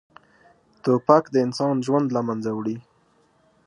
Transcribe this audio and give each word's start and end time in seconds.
توپک 0.83 1.23
د 1.31 1.35
انسان 1.45 1.75
ژوند 1.85 2.07
له 2.15 2.21
منځه 2.27 2.49
وړي. 2.53 2.77